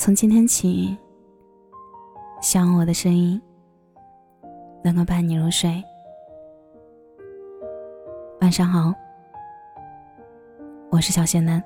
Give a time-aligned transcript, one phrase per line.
[0.00, 0.96] 从今天起，
[2.40, 3.38] 希望我的声音
[4.82, 5.70] 能够伴你入睡。
[8.40, 8.94] 晚上好，
[10.90, 11.62] 我是小仙男。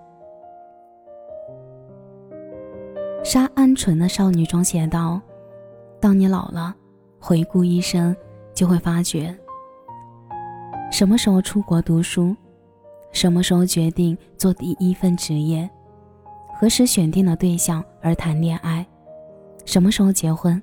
[3.22, 5.20] 沙鹌鹑的少女中写道
[6.02, 6.74] ：“当你老了，
[7.20, 8.16] 回顾一生，
[8.52, 9.32] 就会发觉，
[10.90, 12.34] 什么时候出国读书，
[13.12, 15.70] 什么时候决定做第一份职业。”
[16.58, 18.86] 何时选定了对象而谈恋爱，
[19.64, 20.62] 什么时候结婚，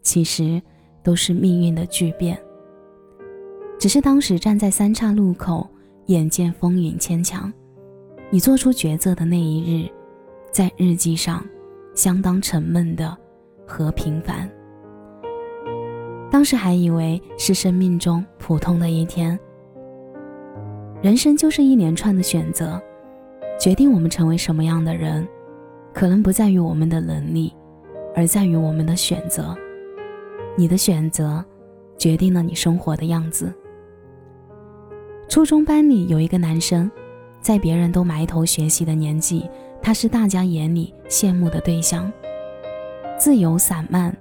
[0.00, 0.62] 其实
[1.02, 2.38] 都是命运的巨变。
[3.78, 5.68] 只是当时站在三岔路口，
[6.06, 7.52] 眼见风云牵强，
[8.30, 9.90] 你做出抉择的那一日，
[10.52, 11.44] 在日记上
[11.94, 13.14] 相当沉闷的
[13.66, 14.48] 和平凡。
[16.30, 19.38] 当时还以为是生命中普通的一天。
[21.02, 22.80] 人生就是一连串的选择。
[23.60, 25.28] 决定我们成为什么样的人，
[25.92, 27.54] 可能不在于我们的能力，
[28.14, 29.56] 而在于我们的选择。
[30.56, 31.44] 你的选择，
[31.96, 33.52] 决定了你生活的样子。
[35.28, 36.90] 初中班里有一个男生，
[37.40, 39.48] 在别人都埋头学习的年纪，
[39.80, 42.10] 他是大家眼里羡慕的对象。
[43.18, 44.14] 自由散漫，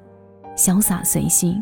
[0.56, 1.62] 潇洒随性，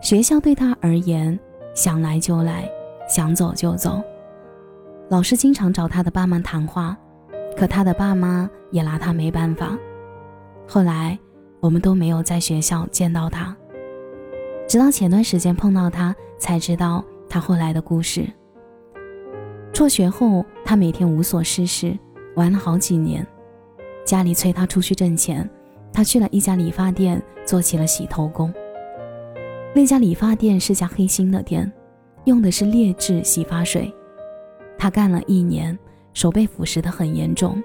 [0.00, 1.38] 学校对他而言，
[1.74, 2.66] 想来就来，
[3.08, 4.02] 想走就走。
[5.10, 6.96] 老师经常找他的爸妈谈话，
[7.56, 9.78] 可他的爸妈也拿他没办法。
[10.66, 11.18] 后来
[11.60, 13.56] 我们都没有在学校见到他，
[14.66, 18.26] 直到前段时间碰到他，才知道他后来的故事。
[19.72, 21.98] 辍学后，他每天无所事事，
[22.36, 23.26] 玩了好几年。
[24.04, 25.48] 家里催他出去挣钱，
[25.92, 28.52] 他去了一家理发店做起了洗头工。
[29.74, 31.72] 那家理发店是家黑心的店，
[32.24, 33.92] 用的是劣质洗发水。
[34.78, 35.76] 他干了一年，
[36.14, 37.62] 手被腐蚀得很严重，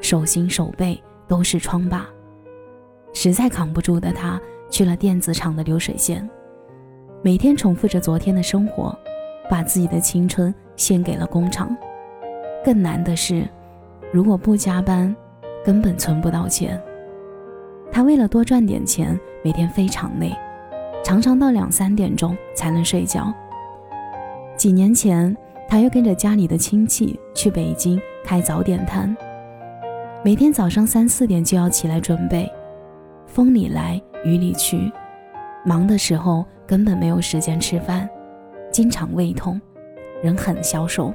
[0.00, 2.04] 手心手背都是疮疤，
[3.14, 4.38] 实在扛不住的他
[4.68, 6.28] 去了电子厂的流水线，
[7.22, 8.94] 每天重复着昨天的生活，
[9.48, 11.74] 把自己的青春献给了工厂。
[12.64, 13.48] 更难的是，
[14.12, 15.14] 如果不加班，
[15.64, 16.82] 根本存不到钱。
[17.92, 20.36] 他为了多赚点钱，每天非常累，
[21.04, 23.32] 常常到两三点钟才能睡觉。
[24.56, 25.34] 几年前。
[25.70, 29.14] 他又跟着家里的亲戚去北京开早点摊，
[30.24, 32.50] 每天早上三四点就要起来准备，
[33.26, 34.90] 风里来雨里去，
[35.66, 38.08] 忙的时候根本没有时间吃饭，
[38.72, 39.60] 经常胃痛，
[40.22, 41.12] 人很消瘦。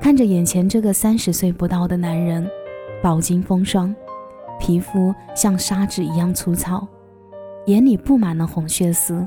[0.00, 2.48] 看着眼前这个三十岁不到的男人，
[3.02, 3.92] 饱经风霜，
[4.60, 6.86] 皮肤像砂纸一样粗糙，
[7.66, 9.26] 眼里布满了红血丝，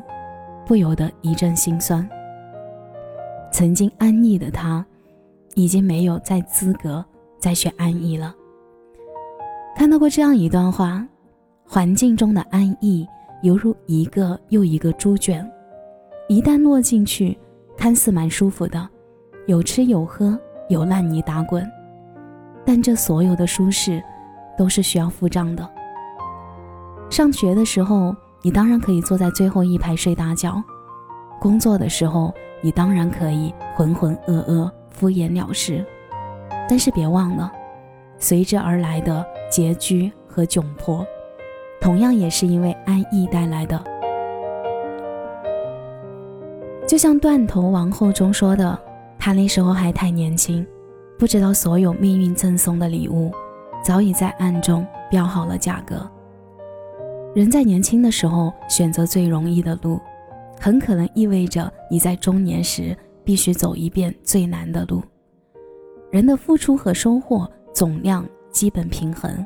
[0.66, 2.10] 不由得一阵心酸。
[3.62, 4.84] 曾经安逸的他，
[5.54, 7.06] 已经没有再资格
[7.38, 8.36] 再去安逸了。
[9.76, 11.06] 看到过这样一段话：
[11.64, 13.08] 环境中的安逸，
[13.44, 15.48] 犹如一个又一个猪圈，
[16.28, 17.38] 一旦落进去，
[17.78, 18.90] 看似蛮舒服的，
[19.46, 20.36] 有吃有喝，
[20.68, 21.64] 有烂泥打滚。
[22.66, 24.02] 但这所有的舒适，
[24.58, 25.70] 都是需要付账的。
[27.12, 30.54] 上学的时候，你当然可以坐在最后一排睡大觉；
[31.42, 32.32] 工作的时候，
[32.62, 35.84] 你当然可以浑浑噩噩、敷衍了事，
[36.70, 37.52] 但是别忘了，
[38.20, 41.04] 随之而来的拮据和窘迫，
[41.82, 43.84] 同样也是因为安逸带来的。
[46.88, 48.78] 就像《断头王后》中说的，
[49.18, 50.64] 他那时候还太年轻，
[51.18, 53.32] 不知道所有命运赠送的礼物，
[53.84, 56.08] 早已在暗中标好了价格。
[57.34, 60.00] 人在年轻的时候选择最容易的路。
[60.64, 65.02] 很可能意味着你在中年时必须走一遍最难的路。
[66.12, 69.44] 人的付出和收获总量基本平衡，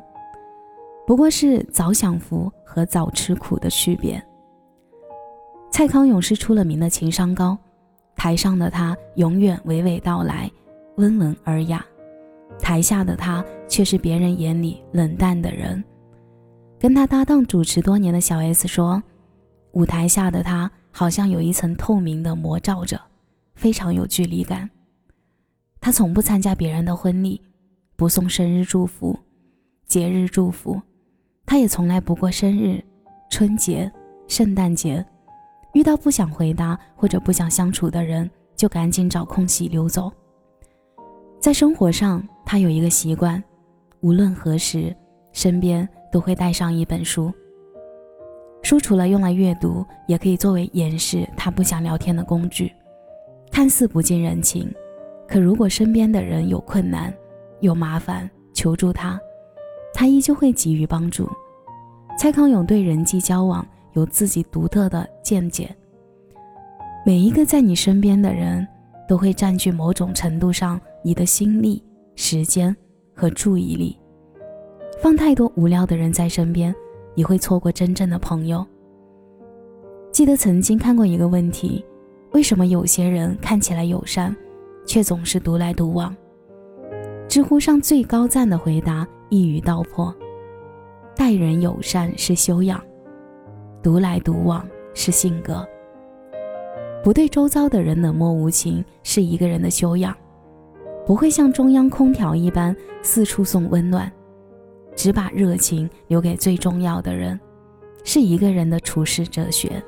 [1.06, 4.22] 不过是早享福和早吃苦的区别。
[5.70, 7.56] 蔡康永是出了名的情商高，
[8.14, 10.50] 台上的他永远娓娓道来，
[10.96, 11.78] 温文尔雅；
[12.58, 15.82] 台下的他却是别人眼里冷淡的人。
[16.78, 19.02] 跟他搭档主持多年的小 S 说，
[19.72, 20.70] 舞台下的他。
[20.98, 22.98] 好像有一层透明的膜罩着，
[23.54, 24.70] 非常有距离感。
[25.78, 27.38] 他从不参加别人的婚礼，
[27.96, 29.14] 不送生日祝福、
[29.86, 30.80] 节日祝福，
[31.44, 32.82] 他也从来不过生日、
[33.30, 33.92] 春节、
[34.26, 35.04] 圣诞节。
[35.74, 40.10] 遇到不想回答或者不想相处的人，就赶紧找空隙溜走。
[41.38, 43.44] 在生活上，他有一个习惯，
[44.00, 44.96] 无论何时，
[45.34, 47.30] 身边都会带上一本书。
[48.66, 52.72] 书除了用来阅读，也可以作为掩饰他不想聊天的工具。
[53.48, 54.68] 看似不近人情，
[55.28, 57.14] 可如果身边的人有困难、
[57.60, 59.20] 有麻烦求助他，
[59.94, 61.30] 他依旧会给予帮助。
[62.18, 65.72] 蔡康永对人际交往有自己独特的见解。
[67.06, 68.66] 每一个在你身边的人，
[69.06, 71.80] 都会占据某种程度上你的心力、
[72.16, 72.76] 时间
[73.14, 73.96] 和注意力。
[75.00, 76.74] 放太多无聊的人在身边，
[77.16, 78.64] 你会错过真正的朋友。
[80.12, 81.84] 记得曾经看过一个问题：
[82.32, 84.34] 为什么有些人看起来友善，
[84.86, 86.14] 却总是独来独往？
[87.26, 90.14] 知乎上最高赞的回答一语道破：
[91.16, 92.80] 待人友善是修养，
[93.82, 95.66] 独来独往是性格。
[97.02, 100.14] 不对周遭的人冷漠无情是一个人的修养，
[101.06, 104.10] 不会像中央空调一般四处送温暖，
[104.96, 107.38] 只把热情留给最重要的人，
[108.02, 109.80] 是一个人的处世哲学。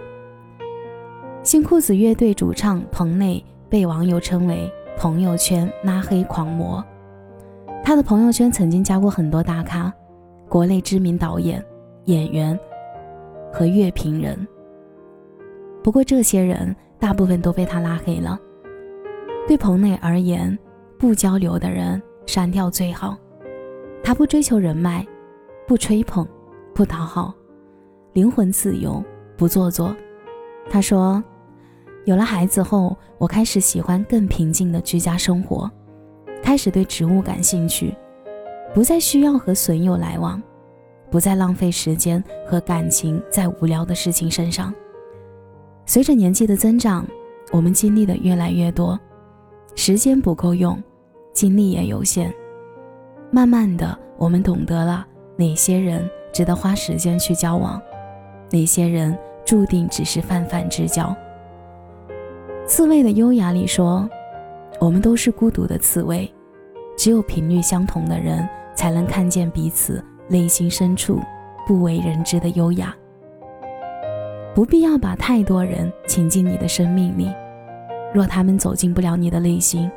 [1.43, 6.85] 新裤子乐队主唱彭磊被网友称为“朋友圈拉黑狂魔”。
[7.83, 9.91] 他的朋友圈曾经加过很多大咖，
[10.47, 11.65] 国内知名导演、
[12.05, 12.59] 演员
[13.51, 14.47] 和乐评人。
[15.83, 18.39] 不过这些人大部分都被他拉黑了。
[19.47, 20.57] 对彭磊而言，
[20.99, 23.17] 不交流的人删掉最好。
[24.09, 25.07] 他不追求人脉，
[25.67, 26.27] 不吹捧，
[26.75, 27.35] 不讨好，
[28.15, 29.05] 灵魂自由，
[29.37, 29.95] 不做作。
[30.71, 31.23] 他说
[32.07, 35.71] ：“有了孩子后，我开始喜欢更平静的居家生活。”
[36.43, 37.95] 开始对植物感兴趣，
[38.73, 40.43] 不再需要和损友来往，
[41.11, 44.73] 不再浪费时间和感情在无聊的事情身上。
[45.85, 47.07] 随着年纪的增长，
[47.53, 48.99] 我们经历的越来越多，
[49.75, 50.83] 时间不够用，
[51.35, 52.35] 精力也有限。
[53.31, 57.81] 慢慢的，我们懂得了哪些人值得花时间去交往，
[58.51, 61.15] 哪些人注定只是泛泛之交。
[62.67, 64.09] 刺猬的优雅里说。
[64.81, 66.33] 我们都是孤独的刺猬，
[66.97, 71.21] 只有频率相同的人，才能看见彼此内心深处
[71.67, 72.95] 不为人知的优雅。
[74.55, 77.29] 不必要把太多人请进你的生命里，
[78.15, 79.91] 若他们走进不了你的内心，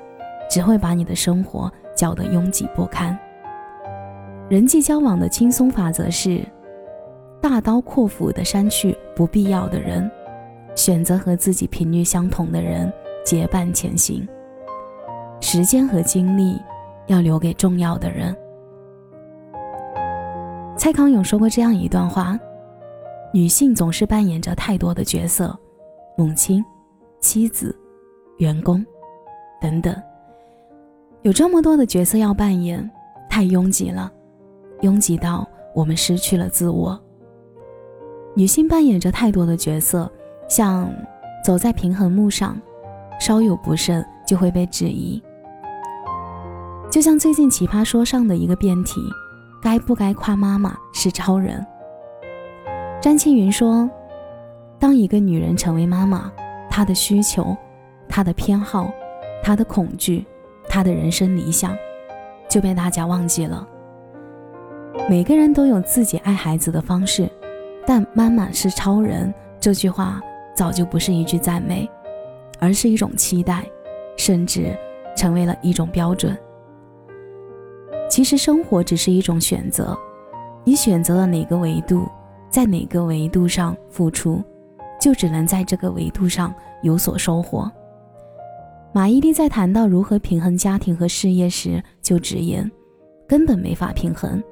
[0.50, 3.16] 只会把你的生活搅得拥挤不堪。
[4.50, 6.44] 人际交往的轻松法则是：
[7.40, 10.10] 大刀阔斧地删去不必要的人，
[10.76, 12.92] 选择和自己频率相同的人
[13.24, 14.28] 结伴前行。
[15.42, 16.60] 时间和精力
[17.06, 18.36] 要留给重要的人。
[20.76, 22.36] 蔡康永说过这样一段话：
[23.32, 25.56] 女性总是扮演着太多的角色，
[26.18, 26.66] 母亲、
[27.20, 27.78] 妻子、
[28.40, 28.84] 员工
[29.62, 29.96] 等等，
[31.24, 32.90] 有这么多的角色要扮演，
[33.30, 34.12] 太拥挤了，
[34.82, 37.00] 拥挤到我们失去了自我。
[38.36, 40.12] 女性扮演着太多的角色，
[40.48, 40.92] 像
[41.46, 42.60] 走在平衡木上，
[43.20, 45.22] 稍有不慎就会被质疑。
[46.90, 49.00] 就像最近奇葩说上的一个辩题，
[49.62, 51.64] 该不该夸妈妈是超人？
[53.00, 53.88] 詹青云说，
[54.80, 56.32] 当一个女人成为妈妈，
[56.68, 57.56] 她的需求、
[58.10, 58.92] 她的偏好、
[59.44, 60.26] 她的恐惧、
[60.74, 61.78] 他的人生理想，
[62.48, 63.68] 就被大家忘记了。
[65.10, 67.30] 每个人都有自己爱孩子的方式，
[67.86, 70.22] 但“妈妈是超人”这句话
[70.56, 71.90] 早就不是一句赞美，
[72.58, 73.66] 而是一种期待，
[74.16, 74.74] 甚至
[75.14, 76.38] 成为了一种标准。
[78.10, 79.98] 其实生活只是一种选择，
[80.64, 82.08] 你选择了哪个维度，
[82.50, 84.42] 在哪个维度上付出，
[85.02, 87.70] 就只能在这个维度上有所收获。
[88.94, 92.70] 马伊琍在谈到如何平衡家庭和事业时就直言，
[93.26, 94.44] 根本没法平衡，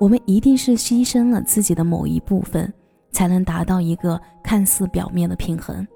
[0.00, 2.72] 我们一定是牺牲了自己的某一部分，
[3.10, 5.86] 才能达到一个看似表面的平衡。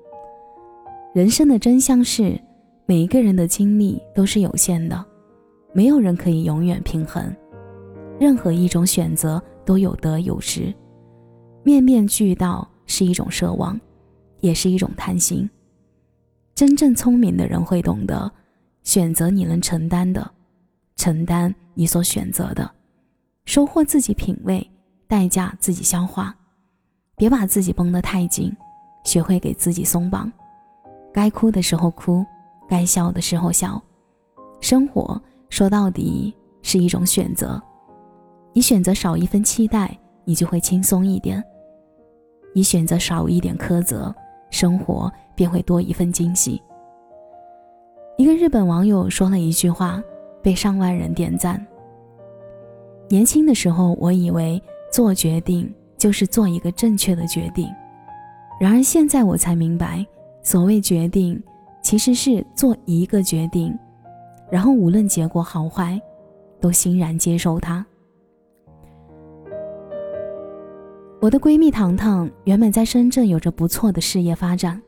[1.14, 2.38] 人生的真相是，
[2.84, 5.02] 每一个人的精力都是有限的。
[5.72, 7.34] 没有人可以永远平衡，
[8.20, 10.74] 任何一种选择都有得有失。
[11.62, 13.80] 面面俱到是一种奢望，
[14.40, 15.48] 也是一种贪心。
[16.58, 18.28] 真正聪明的人会懂得，
[18.82, 20.28] 选择你能承担的，
[20.96, 22.68] 承担你所选择的，
[23.44, 24.68] 收获自己品味，
[25.06, 26.36] 代价自己消化。
[27.14, 28.52] 别把自己绷得太紧，
[29.04, 30.32] 学会给自己松绑。
[31.14, 32.26] 该哭的时候哭，
[32.68, 33.80] 该笑的时候笑。
[34.60, 35.22] 生活。
[35.50, 37.62] 说到底是一种选择，
[38.52, 41.40] 你选择少一分期待，你就会轻松一点；
[42.52, 44.12] 你选择少一点苛责，
[44.50, 46.62] 生活便会多一份惊喜。
[48.16, 50.02] 一个日本网友说了一句话，
[50.42, 51.64] 被上万人点赞：
[53.08, 54.60] 年轻的时候，我以为
[54.92, 57.68] 做决定就是做一个正确的决定，
[58.60, 60.04] 然而现在我才明白，
[60.42, 61.40] 所谓决定，
[61.82, 63.76] 其实是做一个决定。
[64.50, 66.00] 然后无论结果好坏，
[66.60, 67.86] 都欣然接受它。
[71.28, 74.80] 我的闺蜜糖糖原本在深圳有着不错的事业发展，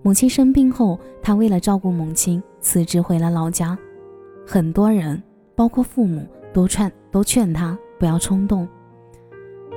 [0.00, 3.76] 母亲生病后，她为了照顾母亲，辞职回了老家。
[4.46, 5.22] 很多人，
[5.54, 8.66] 包括父母，都劝都劝她不要冲动。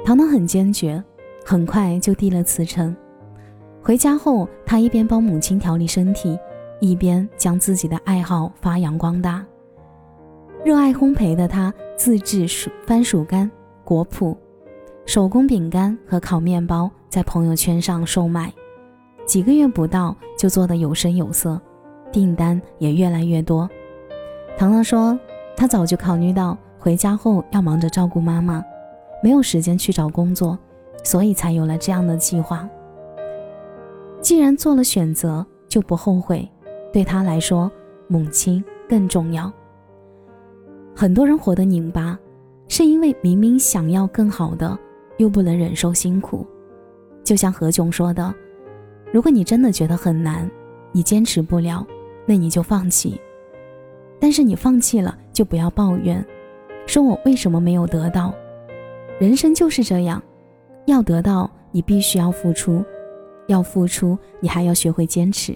[0.06, 1.04] 糖糖很坚决，
[1.46, 2.96] 很快就递了辞呈。
[3.82, 6.40] 回家后，她一边帮母亲调理身体，
[6.80, 9.46] 一边将自己的爱好发扬光大。
[10.64, 13.52] 热爱烘焙的她，自制薯番薯干、
[13.84, 14.34] 果脯。
[15.06, 18.54] 手工饼干和烤面包在朋友圈上售卖，
[19.26, 21.60] 几个月不到就做得有声有色，
[22.12, 23.70] 订单也越来越多。
[24.58, 25.18] 糖糖说，
[25.56, 28.64] 她早就考虑到回家后要忙着照顾妈妈，
[29.22, 30.58] 没有时间去找工作，
[31.04, 32.70] 所以才有了这样的计划。
[34.22, 36.48] 既然做了选择，就不后悔。
[36.94, 37.70] 对她来说，
[38.08, 39.52] 母亲更重要。
[40.96, 42.18] 很多人活得拧巴，
[42.68, 44.78] 是因为明明想要更好的。
[45.22, 46.46] 又不能忍受辛苦，
[47.24, 48.34] 就像何炅说的
[49.14, 50.50] ：“如果你真的觉得很难，
[50.92, 51.86] 你坚持不了，
[52.26, 53.22] 那你就放弃。
[54.20, 56.26] 但是你放弃了，就不要抱怨，
[56.88, 58.34] 说我为什么没有得到。
[59.20, 60.22] 人生就是这样，
[60.88, 62.84] 要得到你必须要付出，
[63.46, 65.54] 要付出你还要学会坚持。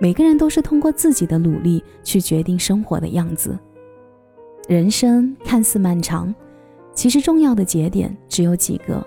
[0.00, 3.56] 每个人都是通过自己的努力去决定生活的样子。
[4.66, 6.34] 人生看似漫长。”
[6.94, 9.04] 其实重要的节点只有几个。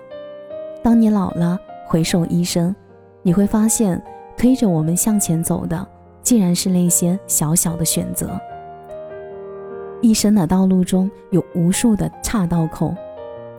[0.82, 2.74] 当你老了，回首一生，
[3.22, 4.00] 你会发现，
[4.36, 5.86] 推着我们向前走的，
[6.22, 8.40] 竟然是那些小小的选择。
[10.02, 12.94] 一生的道路中有无数的岔道口，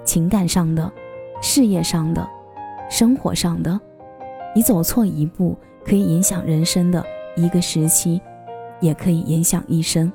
[0.03, 0.91] 情感上的、
[1.41, 2.25] 事业上的、
[2.89, 3.79] 生活上的，
[4.53, 7.03] 你走错一步，可以影响人生的
[7.35, 8.21] 一个时期，
[8.79, 10.11] 也可以影响一生。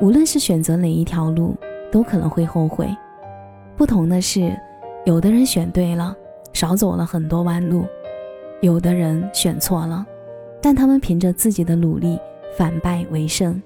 [0.00, 1.56] 无论是选择哪一条路。
[1.90, 2.88] 都可能会后悔，
[3.76, 4.56] 不同的是，
[5.04, 6.16] 有的人选对了，
[6.52, 7.82] 少走了很多弯路；
[8.60, 10.06] 有的人选错了，
[10.62, 12.18] 但他们凭着自己的努力
[12.56, 13.60] 反败为胜。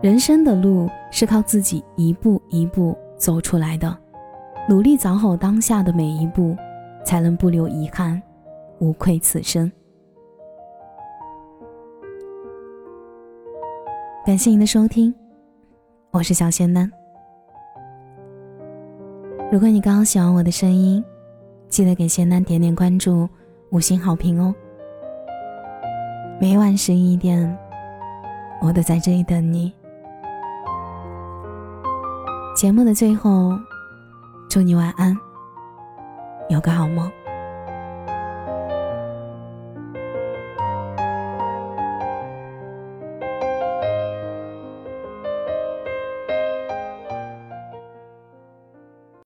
[0.00, 3.96] 人生的路是靠自己一步一步走出来的，
[4.68, 6.56] 努力走好当下的每一步，
[7.04, 8.20] 才能不留遗憾，
[8.78, 9.70] 无愧此生。
[14.24, 15.12] 感谢您的收听，
[16.12, 17.01] 我是小仙丹。
[19.52, 21.04] 如果你刚刚喜欢我的声音，
[21.68, 23.28] 记得给仙丹点点关注、
[23.68, 24.54] 五星好评哦。
[26.40, 27.54] 每晚十一点，
[28.62, 29.70] 我都在这里等你。
[32.56, 33.52] 节目的最后，
[34.48, 35.14] 祝你晚安，
[36.48, 37.12] 有个好梦。